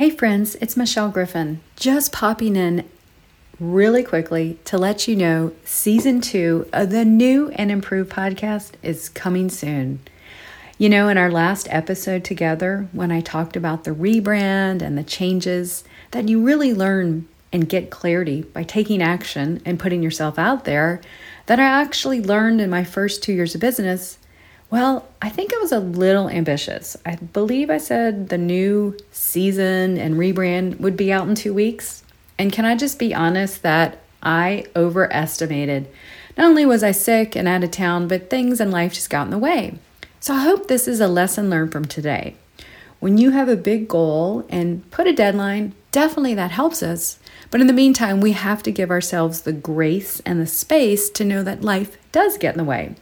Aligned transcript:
Hey, 0.00 0.08
friends, 0.08 0.54
it's 0.62 0.78
Michelle 0.78 1.10
Griffin, 1.10 1.60
just 1.76 2.10
popping 2.10 2.56
in 2.56 2.88
really 3.58 4.02
quickly 4.02 4.58
to 4.64 4.78
let 4.78 5.06
you 5.06 5.14
know 5.14 5.52
season 5.62 6.22
two 6.22 6.66
of 6.72 6.88
the 6.88 7.04
new 7.04 7.50
and 7.50 7.70
improved 7.70 8.10
podcast 8.10 8.70
is 8.82 9.10
coming 9.10 9.50
soon. 9.50 10.00
You 10.78 10.88
know, 10.88 11.08
in 11.08 11.18
our 11.18 11.30
last 11.30 11.68
episode 11.70 12.24
together, 12.24 12.88
when 12.92 13.12
I 13.12 13.20
talked 13.20 13.56
about 13.56 13.84
the 13.84 13.90
rebrand 13.90 14.80
and 14.80 14.96
the 14.96 15.04
changes, 15.04 15.84
that 16.12 16.30
you 16.30 16.42
really 16.42 16.72
learn 16.72 17.28
and 17.52 17.68
get 17.68 17.90
clarity 17.90 18.40
by 18.40 18.62
taking 18.62 19.02
action 19.02 19.60
and 19.66 19.78
putting 19.78 20.02
yourself 20.02 20.38
out 20.38 20.64
there, 20.64 21.02
that 21.44 21.60
I 21.60 21.64
actually 21.64 22.22
learned 22.22 22.62
in 22.62 22.70
my 22.70 22.84
first 22.84 23.22
two 23.22 23.34
years 23.34 23.54
of 23.54 23.60
business 23.60 24.16
well, 24.70 25.08
I 25.20 25.28
think 25.28 25.52
it 25.52 25.60
was 25.60 25.72
a 25.72 25.80
little 25.80 26.28
ambitious. 26.28 26.96
I 27.04 27.16
believe 27.16 27.70
I 27.70 27.78
said 27.78 28.28
the 28.28 28.38
new 28.38 28.96
season 29.10 29.98
and 29.98 30.14
rebrand 30.14 30.78
would 30.80 30.96
be 30.96 31.12
out 31.12 31.28
in 31.28 31.34
two 31.34 31.52
weeks. 31.52 32.04
And 32.38 32.52
can 32.52 32.64
I 32.64 32.76
just 32.76 32.98
be 32.98 33.12
honest 33.12 33.62
that 33.62 33.98
I 34.22 34.66
overestimated? 34.76 35.88
Not 36.38 36.46
only 36.46 36.64
was 36.64 36.84
I 36.84 36.92
sick 36.92 37.34
and 37.34 37.48
out 37.48 37.64
of 37.64 37.72
town, 37.72 38.06
but 38.06 38.30
things 38.30 38.60
in 38.60 38.70
life 38.70 38.94
just 38.94 39.10
got 39.10 39.24
in 39.24 39.30
the 39.30 39.38
way. 39.38 39.76
So 40.20 40.34
I 40.34 40.42
hope 40.42 40.68
this 40.68 40.86
is 40.86 41.00
a 41.00 41.08
lesson 41.08 41.50
learned 41.50 41.72
from 41.72 41.86
today. 41.86 42.36
When 43.00 43.18
you 43.18 43.30
have 43.30 43.48
a 43.48 43.56
big 43.56 43.88
goal 43.88 44.46
and 44.48 44.88
put 44.90 45.06
a 45.06 45.12
deadline, 45.12 45.74
definitely 45.90 46.34
that 46.34 46.52
helps 46.52 46.82
us. 46.82 47.18
But 47.50 47.60
in 47.60 47.66
the 47.66 47.72
meantime, 47.72 48.20
we 48.20 48.32
have 48.32 48.62
to 48.62 48.70
give 48.70 48.90
ourselves 48.90 49.40
the 49.40 49.52
grace 49.52 50.20
and 50.20 50.40
the 50.40 50.46
space 50.46 51.10
to 51.10 51.24
know 51.24 51.42
that 51.42 51.62
life 51.62 51.96
does 52.12 52.38
get 52.38 52.54
in 52.54 52.58
the 52.58 52.64
way. 52.64 52.94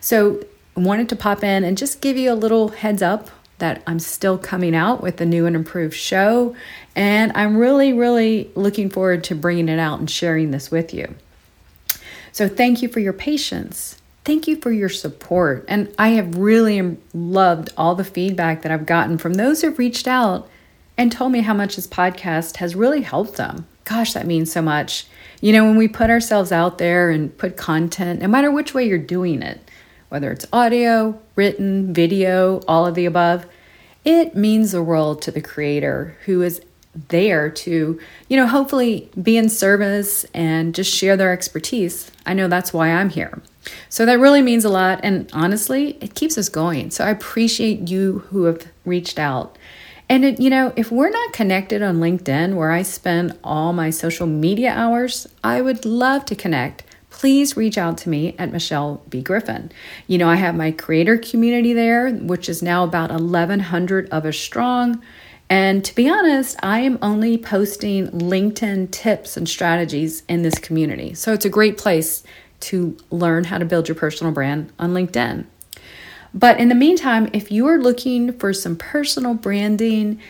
So 0.00 0.42
wanted 0.78 1.08
to 1.10 1.16
pop 1.16 1.44
in 1.44 1.64
and 1.64 1.76
just 1.76 2.00
give 2.00 2.16
you 2.16 2.32
a 2.32 2.34
little 2.34 2.68
heads 2.68 3.02
up 3.02 3.30
that 3.58 3.82
I'm 3.86 3.98
still 3.98 4.38
coming 4.38 4.74
out 4.74 5.02
with 5.02 5.20
a 5.20 5.26
new 5.26 5.46
and 5.46 5.56
improved 5.56 5.94
show. 5.94 6.54
And 6.94 7.32
I'm 7.34 7.56
really, 7.56 7.92
really 7.92 8.50
looking 8.54 8.88
forward 8.88 9.24
to 9.24 9.34
bringing 9.34 9.68
it 9.68 9.78
out 9.78 9.98
and 9.98 10.10
sharing 10.10 10.50
this 10.50 10.70
with 10.70 10.94
you. 10.94 11.14
So, 12.32 12.48
thank 12.48 12.82
you 12.82 12.88
for 12.88 13.00
your 13.00 13.12
patience. 13.12 14.00
Thank 14.24 14.46
you 14.46 14.56
for 14.56 14.70
your 14.70 14.90
support. 14.90 15.64
And 15.68 15.92
I 15.98 16.10
have 16.10 16.36
really 16.36 16.98
loved 17.14 17.70
all 17.76 17.94
the 17.94 18.04
feedback 18.04 18.62
that 18.62 18.70
I've 18.70 18.86
gotten 18.86 19.18
from 19.18 19.34
those 19.34 19.62
who've 19.62 19.78
reached 19.78 20.06
out 20.06 20.48
and 20.98 21.10
told 21.10 21.32
me 21.32 21.40
how 21.40 21.54
much 21.54 21.76
this 21.76 21.86
podcast 21.86 22.56
has 22.56 22.74
really 22.74 23.00
helped 23.00 23.36
them. 23.36 23.66
Gosh, 23.84 24.12
that 24.12 24.26
means 24.26 24.52
so 24.52 24.60
much. 24.60 25.06
You 25.40 25.52
know, 25.52 25.64
when 25.64 25.76
we 25.76 25.88
put 25.88 26.10
ourselves 26.10 26.52
out 26.52 26.76
there 26.78 27.10
and 27.10 27.36
put 27.38 27.56
content, 27.56 28.20
no 28.20 28.28
matter 28.28 28.50
which 28.50 28.74
way 28.74 28.86
you're 28.86 28.98
doing 28.98 29.40
it, 29.40 29.60
whether 30.08 30.32
it's 30.32 30.46
audio, 30.52 31.20
written, 31.36 31.92
video, 31.92 32.60
all 32.66 32.86
of 32.86 32.94
the 32.94 33.06
above, 33.06 33.46
it 34.04 34.34
means 34.34 34.72
the 34.72 34.82
world 34.82 35.20
to 35.22 35.30
the 35.30 35.40
creator 35.40 36.16
who 36.24 36.42
is 36.42 36.60
there 37.08 37.50
to, 37.50 38.00
you 38.28 38.36
know, 38.36 38.46
hopefully 38.46 39.10
be 39.22 39.36
in 39.36 39.48
service 39.48 40.24
and 40.34 40.74
just 40.74 40.92
share 40.92 41.16
their 41.16 41.32
expertise. 41.32 42.10
I 42.26 42.34
know 42.34 42.48
that's 42.48 42.72
why 42.72 42.90
I'm 42.90 43.10
here. 43.10 43.40
So 43.88 44.06
that 44.06 44.18
really 44.18 44.42
means 44.42 44.64
a 44.64 44.70
lot. 44.70 45.00
And 45.02 45.30
honestly, 45.32 45.98
it 46.00 46.14
keeps 46.14 46.38
us 46.38 46.48
going. 46.48 46.90
So 46.90 47.04
I 47.04 47.10
appreciate 47.10 47.88
you 47.88 48.20
who 48.30 48.44
have 48.44 48.66
reached 48.84 49.18
out. 49.18 49.56
And, 50.08 50.24
it, 50.24 50.40
you 50.40 50.48
know, 50.48 50.72
if 50.74 50.90
we're 50.90 51.10
not 51.10 51.34
connected 51.34 51.82
on 51.82 51.98
LinkedIn, 51.98 52.54
where 52.54 52.70
I 52.70 52.82
spend 52.82 53.38
all 53.44 53.74
my 53.74 53.90
social 53.90 54.26
media 54.26 54.72
hours, 54.72 55.26
I 55.44 55.60
would 55.60 55.84
love 55.84 56.24
to 56.26 56.34
connect 56.34 56.82
please 57.18 57.56
reach 57.56 57.76
out 57.76 57.98
to 57.98 58.08
me 58.08 58.32
at 58.38 58.52
Michelle 58.52 59.02
B. 59.08 59.20
Griffin. 59.20 59.72
You 60.06 60.18
know, 60.18 60.28
I 60.28 60.36
have 60.36 60.54
my 60.54 60.70
creator 60.70 61.18
community 61.18 61.72
there, 61.72 62.12
which 62.12 62.48
is 62.48 62.62
now 62.62 62.84
about 62.84 63.10
1,100 63.10 64.08
of 64.10 64.24
us 64.24 64.36
strong. 64.36 65.02
And 65.50 65.84
to 65.84 65.92
be 65.96 66.08
honest, 66.08 66.56
I 66.62 66.78
am 66.78 66.96
only 67.02 67.36
posting 67.36 68.06
LinkedIn 68.10 68.92
tips 68.92 69.36
and 69.36 69.48
strategies 69.48 70.22
in 70.28 70.42
this 70.42 70.60
community. 70.60 71.12
So 71.14 71.32
it's 71.32 71.44
a 71.44 71.50
great 71.50 71.76
place 71.76 72.22
to 72.60 72.96
learn 73.10 73.44
how 73.44 73.58
to 73.58 73.64
build 73.64 73.88
your 73.88 73.96
personal 73.96 74.32
brand 74.32 74.72
on 74.78 74.92
LinkedIn. 74.92 75.44
But 76.32 76.60
in 76.60 76.68
the 76.68 76.76
meantime, 76.76 77.30
if 77.32 77.50
you 77.50 77.66
are 77.66 77.80
looking 77.80 78.32
for 78.38 78.52
some 78.52 78.76
personal 78.76 79.34
branding, 79.34 80.20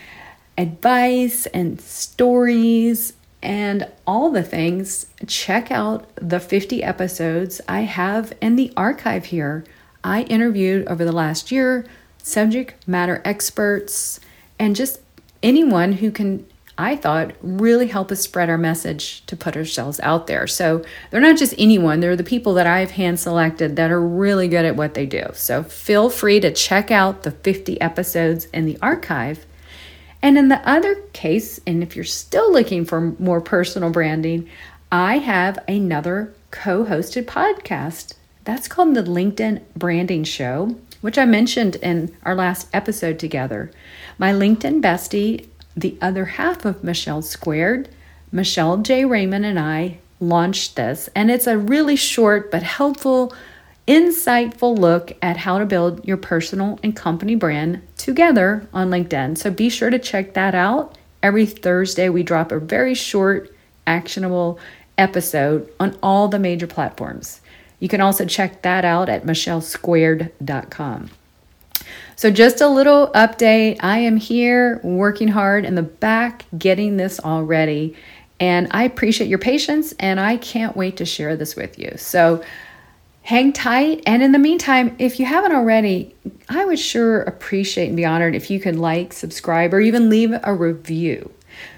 advice, 0.57 1.45
and 1.47 1.79
stories 1.79 3.13
and 3.41 3.87
all 4.05 4.31
the 4.31 4.43
things, 4.43 5.07
check 5.25 5.71
out 5.71 6.05
the 6.15 6.39
50 6.39 6.83
episodes 6.83 7.61
I 7.67 7.81
have 7.81 8.33
in 8.41 8.55
the 8.55 8.73
archive 8.75 9.25
here. 9.25 9.63
I 10.03 10.23
interviewed 10.23 10.87
over 10.87 11.05
the 11.05 11.11
last 11.11 11.51
year 11.51 11.85
subject 12.21 12.87
matter 12.87 13.21
experts 13.23 14.19
and 14.57 14.75
just 14.75 14.99
anyone 15.41 15.93
who 15.93 16.11
can, 16.11 16.45
I 16.77 16.97
thought, 16.97 17.31
really 17.41 17.87
help 17.87 18.11
us 18.11 18.19
spread 18.19 18.49
our 18.49 18.57
message 18.57 19.25
to 19.27 19.37
put 19.37 19.55
ourselves 19.55 20.01
out 20.01 20.27
there. 20.27 20.45
So 20.45 20.83
they're 21.09 21.21
not 21.21 21.37
just 21.37 21.55
anyone, 21.57 22.01
they're 22.01 22.17
the 22.17 22.23
people 22.23 22.53
that 22.55 22.67
I've 22.67 22.91
hand 22.91 23.21
selected 23.21 23.77
that 23.77 23.89
are 23.89 24.01
really 24.01 24.49
good 24.49 24.65
at 24.65 24.75
what 24.75 24.95
they 24.95 25.05
do. 25.05 25.27
So 25.33 25.63
feel 25.63 26.09
free 26.09 26.41
to 26.41 26.51
check 26.51 26.91
out 26.91 27.23
the 27.23 27.31
50 27.31 27.79
episodes 27.79 28.45
in 28.47 28.65
the 28.65 28.77
archive 28.81 29.45
and 30.21 30.37
in 30.37 30.49
the 30.49 30.67
other 30.69 30.95
case, 31.13 31.59
and 31.65 31.81
if 31.81 31.95
you're 31.95 32.05
still 32.05 32.51
looking 32.51 32.85
for 32.85 33.15
more 33.19 33.41
personal 33.41 33.89
branding, 33.89 34.49
I 34.91 35.19
have 35.19 35.59
another 35.67 36.33
co 36.51 36.85
hosted 36.85 37.25
podcast. 37.25 38.15
That's 38.43 38.67
called 38.67 38.95
the 38.95 39.03
LinkedIn 39.03 39.61
Branding 39.75 40.23
Show, 40.23 40.75
which 41.01 41.17
I 41.17 41.25
mentioned 41.25 41.75
in 41.77 42.15
our 42.23 42.35
last 42.35 42.67
episode 42.73 43.19
together. 43.19 43.71
My 44.17 44.33
LinkedIn 44.33 44.81
bestie, 44.81 45.47
the 45.77 45.97
other 46.01 46.25
half 46.25 46.65
of 46.65 46.83
Michelle 46.83 47.21
Squared, 47.21 47.89
Michelle 48.31 48.77
J. 48.77 49.05
Raymond, 49.05 49.45
and 49.45 49.59
I 49.59 49.99
launched 50.19 50.75
this, 50.75 51.09
and 51.15 51.31
it's 51.31 51.47
a 51.47 51.57
really 51.57 51.95
short 51.95 52.51
but 52.51 52.63
helpful 52.63 53.33
insightful 53.89 54.77
look 54.77 55.13
at 55.19 55.35
how 55.35 55.57
to 55.57 55.65
build 55.65 56.07
your 56.07 56.15
personal 56.15 56.79
and 56.83 56.95
company 56.95 57.33
brand 57.33 57.81
together 57.97 58.67
on 58.71 58.91
LinkedIn. 58.91 59.35
So 59.37 59.49
be 59.49 59.69
sure 59.69 59.89
to 59.89 59.97
check 59.97 60.35
that 60.35 60.53
out. 60.53 60.95
Every 61.23 61.47
Thursday, 61.47 62.07
we 62.07 62.21
drop 62.21 62.51
a 62.51 62.59
very 62.59 62.93
short, 62.93 63.53
actionable 63.87 64.59
episode 64.97 65.69
on 65.79 65.97
all 66.03 66.27
the 66.27 66.37
major 66.37 66.67
platforms. 66.67 67.41
You 67.79 67.89
can 67.89 67.99
also 67.99 68.25
check 68.25 68.61
that 68.61 68.85
out 68.85 69.09
at 69.09 69.23
michellesquared.com. 69.25 71.09
So, 72.15 72.29
just 72.29 72.61
a 72.61 72.67
little 72.67 73.07
update. 73.15 73.77
I 73.81 73.99
am 73.99 74.17
here 74.17 74.79
working 74.83 75.29
hard 75.29 75.65
in 75.65 75.75
the 75.75 75.83
back, 75.83 76.45
getting 76.57 76.97
this 76.97 77.19
all 77.19 77.43
ready. 77.43 77.95
And 78.41 78.67
I 78.71 78.83
appreciate 78.83 79.29
your 79.29 79.39
patience 79.39 79.93
and 79.99 80.19
I 80.19 80.37
can't 80.37 80.75
wait 80.75 80.97
to 80.97 81.05
share 81.05 81.35
this 81.35 81.55
with 81.55 81.79
you. 81.79 81.93
So, 81.97 82.43
hang 83.29 83.53
tight. 83.53 84.01
And 84.07 84.23
in 84.23 84.31
the 84.31 84.39
meantime, 84.39 84.95
if 84.97 85.19
you 85.19 85.25
haven't 85.27 85.51
already, 85.51 86.15
I 86.49 86.65
would 86.65 86.79
sure 86.79 87.21
appreciate 87.21 87.85
and 87.85 87.95
be 87.95 88.03
honored 88.03 88.33
if 88.33 88.49
you 88.49 88.59
could 88.59 88.75
like, 88.75 89.13
subscribe, 89.13 89.71
or 89.71 89.79
even 89.79 90.09
leave 90.09 90.33
a 90.43 90.51
review. 90.51 91.31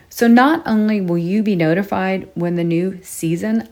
So, 0.10 0.28
not 0.28 0.64
only 0.66 1.02
will 1.02 1.18
you 1.18 1.44
be 1.44 1.58
notified 1.58 2.30
when 2.36 2.56
the 2.56 2.64
new 2.64 3.04
season 3.04 3.68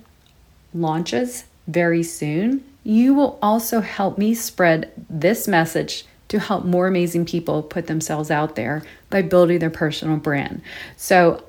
launches 0.74 1.46
very 1.68 2.04
soon, 2.04 2.66
you 2.84 3.14
will 3.14 3.40
also 3.42 3.80
help 3.80 4.18
me 4.18 4.34
spread 4.34 4.92
this 5.10 5.48
message 5.48 6.06
to 6.28 6.40
help 6.40 6.66
more 6.66 6.88
amazing 6.88 7.26
people 7.26 7.64
put 7.64 7.88
themselves 7.88 8.30
out 8.30 8.58
there 8.58 8.84
by 9.10 9.22
building 9.22 9.60
their 9.60 9.70
personal 9.70 10.18
brand. 10.18 10.62
So, 10.98 11.42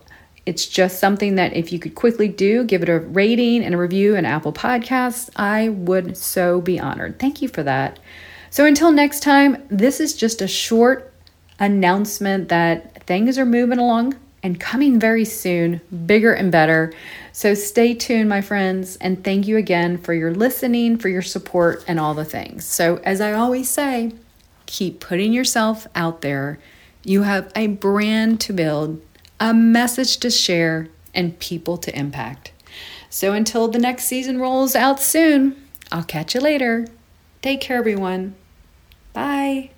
it's 0.46 0.66
just 0.66 0.98
something 0.98 1.34
that 1.36 1.54
if 1.54 1.72
you 1.72 1.78
could 1.78 1.94
quickly 1.94 2.28
do, 2.28 2.64
give 2.64 2.82
it 2.82 2.88
a 2.88 2.98
rating 2.98 3.62
and 3.62 3.74
a 3.74 3.78
review 3.78 4.16
in 4.16 4.24
Apple 4.24 4.52
Podcasts, 4.52 5.30
I 5.36 5.68
would 5.68 6.16
so 6.16 6.60
be 6.60 6.80
honored. 6.80 7.18
Thank 7.18 7.42
you 7.42 7.48
for 7.48 7.62
that. 7.62 7.98
So 8.50 8.64
until 8.64 8.90
next 8.90 9.20
time, 9.20 9.62
this 9.68 10.00
is 10.00 10.14
just 10.14 10.42
a 10.42 10.48
short 10.48 11.12
announcement 11.58 12.48
that 12.48 13.04
things 13.04 13.38
are 13.38 13.46
moving 13.46 13.78
along 13.78 14.16
and 14.42 14.58
coming 14.58 14.98
very 14.98 15.24
soon, 15.24 15.80
bigger 16.06 16.32
and 16.32 16.50
better. 16.50 16.92
So 17.32 17.54
stay 17.54 17.94
tuned, 17.94 18.28
my 18.28 18.40
friends, 18.40 18.96
and 18.96 19.22
thank 19.22 19.46
you 19.46 19.56
again 19.56 19.98
for 19.98 20.14
your 20.14 20.32
listening, 20.32 20.96
for 20.96 21.08
your 21.08 21.22
support, 21.22 21.84
and 21.86 22.00
all 22.00 22.14
the 22.14 22.24
things. 22.24 22.64
So, 22.64 22.96
as 23.04 23.20
I 23.20 23.32
always 23.32 23.68
say, 23.68 24.12
keep 24.66 25.00
putting 25.00 25.32
yourself 25.32 25.86
out 25.94 26.22
there. 26.22 26.58
You 27.04 27.22
have 27.22 27.52
a 27.54 27.66
brand 27.66 28.40
to 28.42 28.52
build 28.52 29.02
a 29.40 29.54
message 29.54 30.18
to 30.18 30.30
share, 30.30 30.88
and 31.14 31.38
people 31.38 31.76
to 31.78 31.98
impact. 31.98 32.52
So 33.08 33.32
until 33.32 33.66
the 33.66 33.78
next 33.78 34.04
season 34.04 34.38
rolls 34.38 34.76
out 34.76 35.00
soon, 35.00 35.56
I'll 35.90 36.04
catch 36.04 36.34
you 36.34 36.40
later. 36.40 36.86
Take 37.42 37.60
care, 37.60 37.78
everyone. 37.78 38.36
Bye. 39.12 39.70